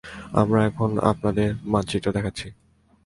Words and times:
আমরা 0.33 0.59
এখন 0.65 0.89
আপনাদের 1.11 1.49
মানচিত্র 1.65 2.07
দেখাচ্ছি। 2.11 2.47